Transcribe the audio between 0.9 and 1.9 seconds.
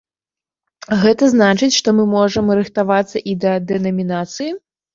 Гэта значыць,